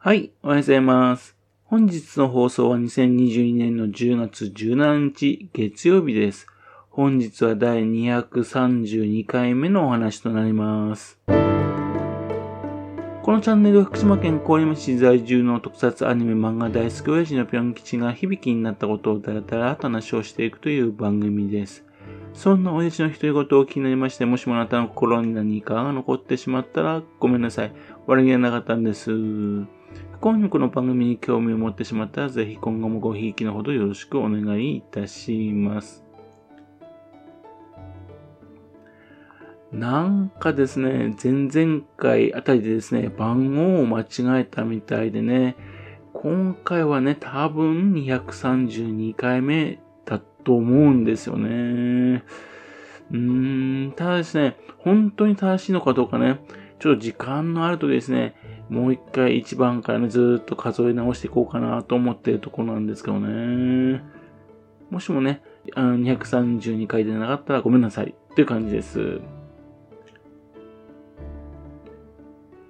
[0.00, 1.34] はい、おはようございます。
[1.64, 6.46] 本日の放送は2022年の10月17日月曜日です。
[6.88, 11.18] 本日は第232回目のお話となります。
[11.26, 11.40] この
[13.40, 21.84] チャンネルは福島県郡山市在住の特撮アニメ漫画大好き親父のぴょん吉が響きになったことをだらだらと話をしていくという番組です。
[22.34, 27.72] そんな親父の独り言を気になりまして、もしもあなたの心に何かが残ってしまったらごめんなさい。
[28.06, 29.10] 悪気はなかったんです。
[30.20, 36.04] 今後この番組に興味を持ってしまったら、ぜひ今後もごひいきのほどよろしくお願いいたします。
[39.70, 45.54] なんかですね、前々回あたりでですね、番号を間違えたみたいでね、
[46.14, 52.24] 今回はね、多分232回目だと思うんですよね。
[53.12, 56.40] うーん、ただですね、本当に正しいのかどうかね、
[56.80, 58.34] ちょっと時間のあるとですね、
[58.68, 64.02] もう一回一番からね、ずっと数え直していこうかなと思ってるところなんですけどね。
[64.90, 65.42] もしもね、
[65.74, 69.20] あの232回でなかったらごめんなさいという感じです。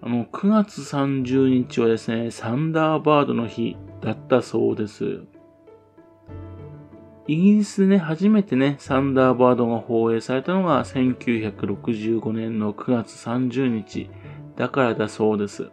[0.00, 5.23] あの、9月30日はですね、サンダーバードの日だったそうです。
[7.27, 14.08] イギリスでね、初めてね、サンダーバードが放映されたのが1965年の9月30日
[14.56, 15.70] だからだそうです。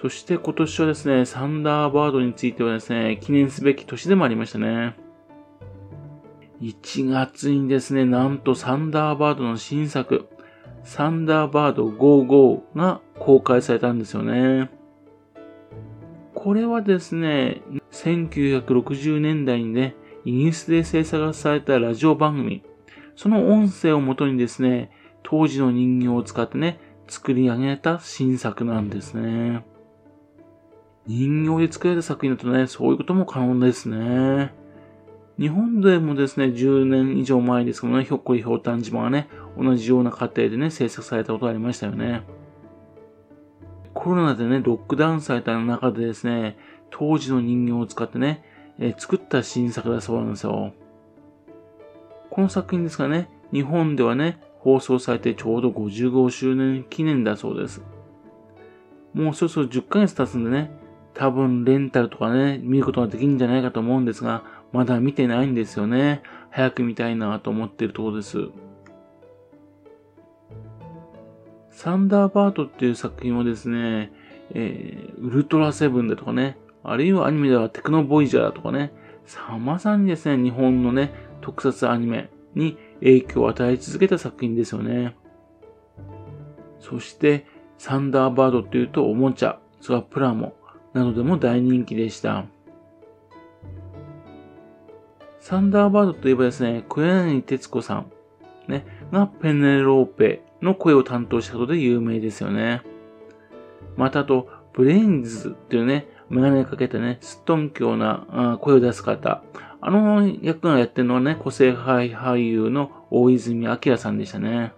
[0.00, 4.94] そして今年はですね、サンダーバードについてはですね、記念すべき年でもありましたね。
[6.60, 10.28] 1月にですね、なんとサンダーバードの新作、
[10.84, 14.70] サンダーバード55が公開されたんですよね。
[16.34, 22.62] これはですね、1960年代にね、イギリスで制作されたラジオ番組、
[23.16, 24.90] その音声をもとにですね、
[25.22, 29.64] 当時の人形を使ってね、作り上げた新作なんですね。
[31.06, 34.52] 人形で作られた作品だとね、そういうことも可能ですね。
[35.38, 39.28] 日本でもですね、10年以上前ですけどね、ひょっこりひょうたん島がね、
[39.58, 42.22] 同じような過程でね、制作されたことがありましたよね。
[43.92, 46.56] コロナでね、ロックダウンされた中でですね、
[46.90, 48.44] 当時の人形を使ってね、
[48.78, 50.72] えー作った新作だそうなんですよ。
[52.30, 57.82] この作品ですがね、日本ではね、放送されてちょうど55周年記念だそうです。
[59.14, 60.70] もうそろそろ10ヶ月経つんでね、
[61.16, 66.22] 多分レンタルとかね、見ることができるんじゃないかと思うんですが、まだ見てないんですよね。
[66.50, 68.48] 早く見たいなと思ってるところです。
[71.70, 74.12] サンダーバードっていう作品はですね、
[74.52, 78.92] えー、ウルトラセブンだとかね、あるいはアニメではテクノボイジャーだとかね、
[79.24, 85.16] さまさにですね、日本のね、特撮アニメに影響を与え続けた作品ですよね。
[86.78, 87.46] そして、
[87.78, 90.54] サンダーバードっていうとおもちゃ、それからプラモ
[90.96, 92.46] などでも大人気でした。
[95.40, 98.10] サンダーバードといえばですね、小柳徹子さん、
[98.66, 102.80] ね、がペネローペの声を担当したことで有名ですよね。
[103.96, 109.42] またあと、ブレインズっていうね、メガネかけてね、すっとんきょうなあ声を出す方。
[109.82, 114.72] あの役がやってるのはね、個性派俳優の大泉滉さんでしたね。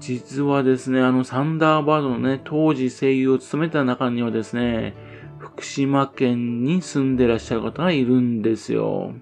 [0.00, 4.94] 実はですね、あのサンダーバードのね、当時声優を務めた中にはですね、
[5.38, 9.14] 福島県に住んでらっしゃる方がいるんですよ。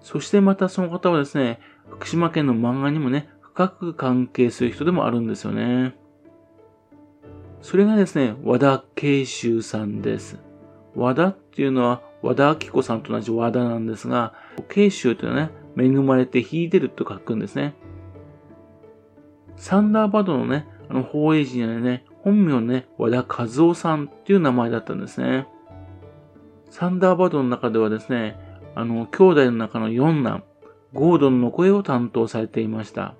[0.00, 5.96] そしてまたその方はですね、福島県の漫画にもね、深く関係する人でもあるんですよね。
[7.62, 10.38] それがですね、和田慶修さんです。
[10.94, 14.34] 和田っていうのは和田明子さんと同じ和田なんですが、
[14.68, 17.74] 慶修というのはね、恵まれて秀でると書くんですね。
[19.56, 25.46] サンダーバードのね、あの、放映時にはね、本名ね、和田和夫さんっていう名前だったんですね。
[26.70, 28.38] サンダーバードの中ではですね、
[28.74, 30.44] あの、兄弟の中の四男、
[30.92, 33.14] ゴードンの声を担当されていました。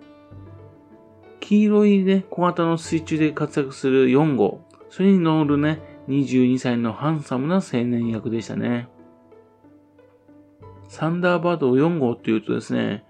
[1.41, 4.61] 黄色いね、小型の水中で活躍する4号、
[4.91, 8.89] それに乗るね、22歳のハンサムな青年役でしたね。
[10.89, 13.06] サンダーバード4号っていうとですね、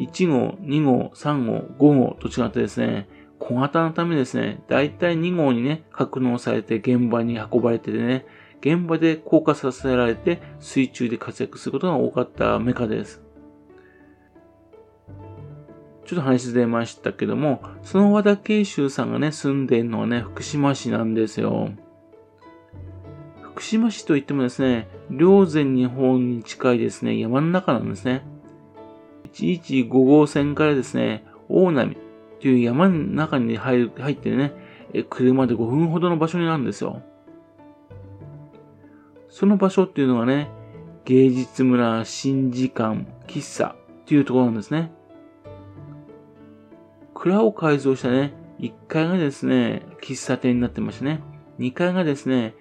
[0.00, 3.08] 1号、2号、3号、5号と違ってですね、
[3.38, 8.26] 小型のためですね、だいたい2号にね、格納されて現場に運ばれててね、
[8.60, 13.22] 現場で降下させられて水中で活躍することが多かったメカです。
[16.04, 21.70] ちょっと話出ましたけども、その和田慶修さんがね、住んでいるのはね、福島市なんですよ。
[23.42, 28.24] 福島市といってもですね、霊山日本に近いですね、山の中なんですね。
[29.32, 31.96] 115号線からですね、大波
[32.40, 34.52] という山の中に入る入ってね、
[35.08, 37.02] 車で5分ほどの場所にあるんですよ。
[39.28, 40.50] その場所っていうのはね、
[41.04, 44.92] 芸術村新時間喫茶っていうところなんですね。
[47.14, 51.22] 蔵を改造したね、1階がですね、喫茶店になってましてね、
[51.58, 52.54] 2階がですね、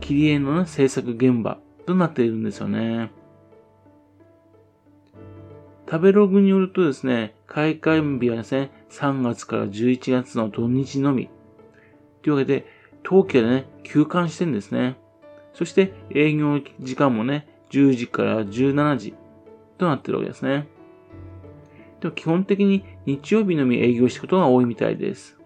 [0.00, 3.10] 切り絵の、ね、制作現場となっているんですよね。
[5.88, 11.30] 食べログによるとですね、開会日はですね、3月から11月の土日のみ。
[12.22, 12.66] というわけで、
[13.04, 14.96] 冬季はね、休館してるんですね。
[15.52, 19.14] そして営業時間もね、10時から17時
[19.78, 20.66] となってるわけですね。
[22.00, 25.38] でも基本的に日曜日のみ営業してることが多いみたいです。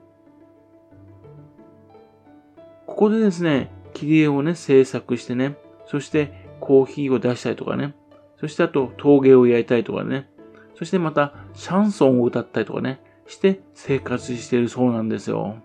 [2.87, 5.56] ここでですね、切り絵をね、制作してね、
[5.87, 7.94] そしてコーヒーを出したりとかね、
[8.40, 10.30] そしてあと陶芸を焼いたりとかね、
[10.81, 15.59] そしてまたシャンソンを歌ったりとかね、して生活しているそうなんですよ。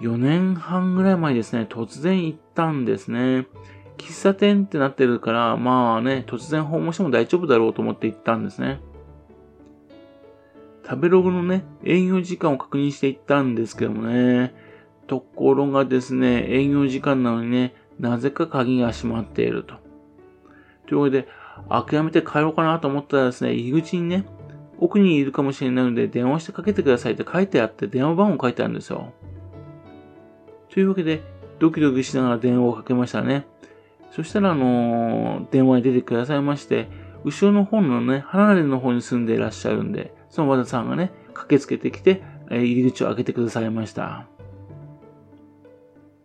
[0.00, 3.48] 4年半ぐらい前ですね、突然行ったんですね。
[3.98, 8.80] 喫茶店ってなってるから、まあね、突然訪問しても大丈夫だろうと思って行ったんですね。
[10.84, 14.54] 食べログのね、営業時間を確認して行ったんですけどもね、
[15.08, 19.74] ところがですね、営業時間なのにね、なぜか鍵が閉まっていると。
[20.86, 21.28] というわけで、
[21.68, 24.24] 諦めて帰ろうかなと思ったらですね、入り口にね、
[24.78, 29.12] 奥にいるかもしれないので電話してかけてくださいって書いてあって電話番号書いてあるんですよ。
[30.70, 31.22] というわけで、
[31.58, 33.46] ドキドキしながら電話をかけましたね。
[34.10, 36.88] そしたら、あのー、電話に出てくださいまして、
[37.24, 44.26] 後ろの方のね、離れの方に住んでいらっしゃるんで、その和田さんがね、駆けつけてきて、え、入り口を開けてくださいました。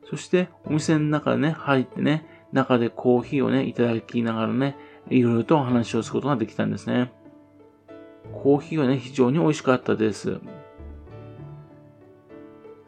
[0.10, 4.78] そして、お店の中でね、入ってね、中でコーヒーをね、いただきながらね、
[5.10, 7.12] いろいろとお話をすることができたんですね。
[8.34, 10.40] コーヒーはね、非常に美味しかったです。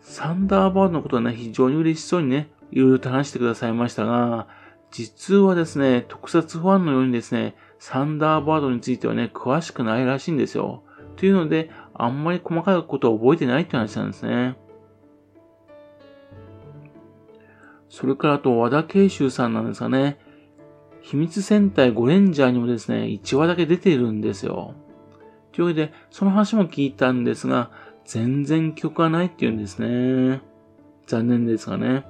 [0.02, 4.48] サンダーバードのことはね、非常に嬉しそうにね、いろいろと話してくださいましたが、
[4.92, 10.84] 実はですね、特撮ファンのようにですね、サンダーバードについてはね、詳しくないらしいんですよ。
[11.18, 14.58] というので、あんまり細かいことを覚えてないって話なんですね。
[17.90, 20.20] それからあと、和田慶修さんなんですがね、
[21.08, 24.74] 秘密戦隊ゴレンジャーにもですね、1話だけ出てるんですよ。
[25.54, 27.72] というわけで、その話も聞いたんですが、
[28.04, 30.42] 全然曲がないって言うんですね。
[31.06, 32.06] 残念ですがね。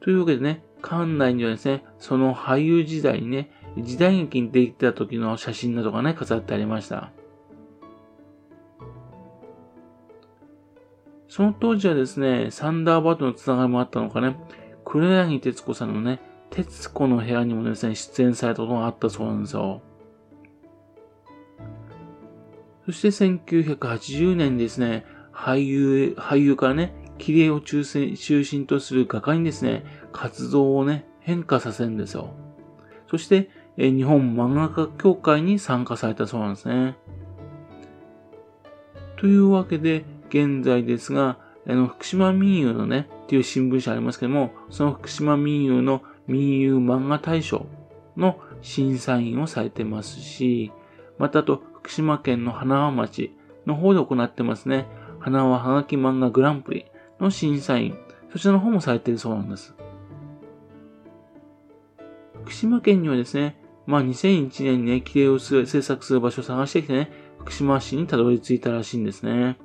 [0.00, 7.12] というわけでね、館内にはですね、その俳優時代にね、時代劇に出てた時の写真などがね、飾ってありました。
[11.28, 14.36] その当時はですね、サンダーバードのつながりもあったのかね、
[14.90, 16.18] 黒柳徹子さんのね、
[16.50, 19.82] 徹子の部屋にもですね、出演されたことがあったそうなんですよ。
[22.86, 32.34] そして1980年ですね、俳優、俳優からね、切り絵を中心中心とする画家にですね、活動をね、変化させるんですよ。
[33.08, 36.96] そして、え日本漫画家協会に参加されたそうなんですね。
[39.18, 41.38] というわけで、現在ですが、
[41.70, 47.66] あの、福島民友のね、っていう新聞社ありますけども、その福島民友の民友漫画大賞
[48.16, 50.72] の審査員をされてますし、
[51.18, 53.34] またあと、福島県の花輪町
[53.66, 54.86] の方で行ってますね。
[55.20, 56.86] 花輪はがき漫画グランプリ
[57.20, 57.96] の審査員、
[58.32, 59.74] そちらの方もされているそうなんです。
[62.42, 69.56] 福島県にはですね、まあ2001年にね、規定を制作する場所を探してきてね、福島市にたどり着いたらしいんですね。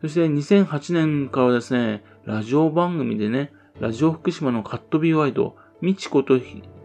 [0.00, 6.38] そして2008年からですね、ラジオ番組でね、ラジオ福島のカットビーワイド、みちこと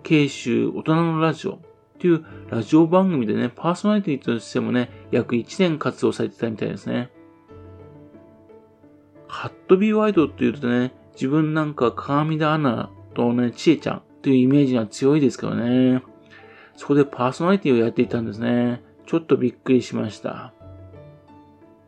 [0.03, 1.59] 慶州大人のラジオ
[1.99, 7.09] というラジオ番組でね、パーソナリティとしてもね、約1年活動されてたみたいですね。
[9.27, 16.03] カットビーワイドって言うとね、自分なんか鏡田アナとね、ちえちゃんというイメージが強いですけどね。
[16.75, 18.83] そこでパーソナリティをやっていたんですね。
[19.05, 20.54] ちょっとびっくりしました。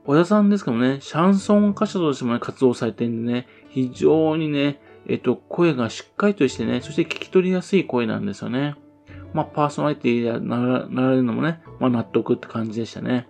[0.07, 8.75] 小田さんですけどね、シャンソン歌手としてもね、活動されてるんでね、非常にね、えっと、声がしっかりとしてね、そして聞き取りやすい声なんですよね。
[9.33, 13.27] まあ、パーソナリティになられるのもね、まあ、納得って感じでしたね。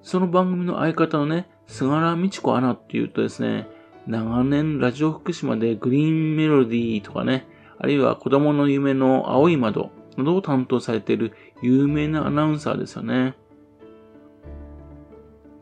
[0.00, 3.68] その番組の相方のね、菅原道子アナっていうとですね、
[4.06, 7.46] 長年ラジオ福島でグリーンメロディーとかね、
[7.78, 13.34] あるいは子供の夢の青い窓などを担当されている有名なアナウンサーですよね。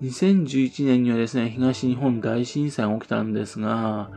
[0.04, 4.10] 2011年にはですね、東日本大震災が起きたんですが、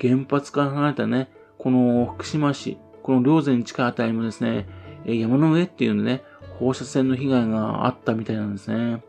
[0.00, 4.66] 原発から離れたね、この福島市、この両前に近いあたりもですね、
[5.04, 6.24] 山の上っていうのね、
[6.58, 9.02] 放射線の被害があったみたいなんですね。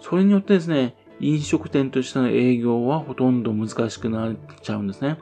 [0.00, 5.18] それによってですね、飲食店としての営業はほとんど難しくなっちゃうんですね。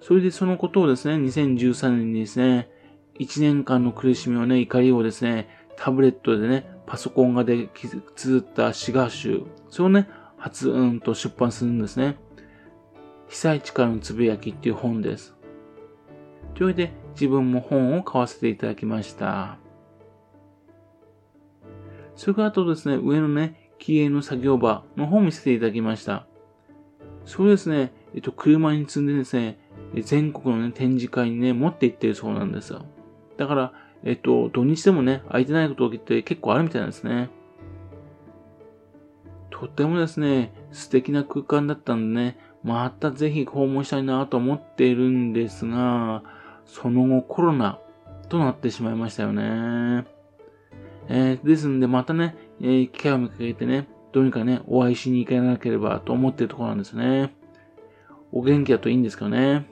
[0.00, 2.68] それでそのことをですね、2013年にですね、
[3.18, 7.68] 1年間の苦しみをね、怒りをですね、タブレットでね、パソコン画で
[8.14, 12.16] 綴った詩画集、それをね、発音と出版するんですね。
[13.28, 15.34] 被災地からのつぶやきっていう本です。
[16.54, 19.58] というわけで、自分も本を買わせていただきました。
[22.16, 26.26] それからあとですね、上のね、気鋭の作業場の本を見せていただきました。
[27.24, 29.58] それですね、えっと、車に積んでですね、
[30.02, 32.84] 全国のね、展示会にね、持って行ってるそうなんですよ。
[33.36, 33.72] だから、
[34.04, 37.30] えっと、土日でもね、空いてないことって結構あるみたいなんですね。
[39.50, 46.22] とってもですね、素敵な空間だったんでね、またぜひ訪問したいなと思っているんですが、
[46.66, 47.78] その後コロナ
[48.28, 50.06] となってしまいましたよね。
[51.08, 57.34] えー、ですんで、またね、えー、機会を見かけてね、どうにかね、お会いしに行かなければと思っているところなんですね。
[58.32, 59.66] お元気だといいんですけどね。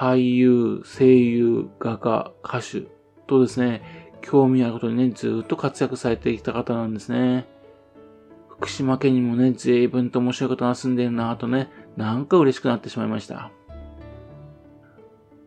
[0.00, 2.88] 俳優、声優、画家、歌手
[3.26, 7.46] とですね、興味あることにね、ずっと活躍されてきた方なんですね。
[8.48, 13.50] 福島県にもね、随分と面白い方が住んでるなぁとね、なんか嬉しくなってしまいました。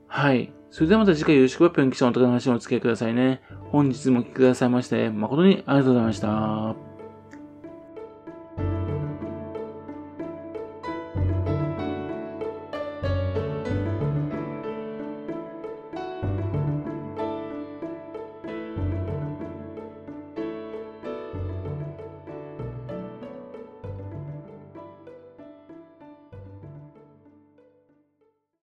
[0.05, 0.53] はい。
[0.69, 3.41] それではまた次回よろしくはぴょんきちゃんお宝の話をお付き合いくださいね。
[3.71, 6.92] 本日もお聴きくださいまして、誠にありがとうございました。